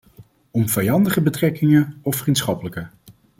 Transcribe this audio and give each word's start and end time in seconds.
Om 0.51 0.69
vijandige 0.69 1.21
betrekkingen, 1.21 1.99
of 2.01 2.15
vriendschappelijke? 2.15 2.87